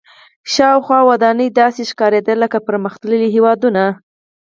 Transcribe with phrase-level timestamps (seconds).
[0.53, 3.61] شاوخوا ودانۍ داسې ښکارېدې لکه پرمختللي هېواد.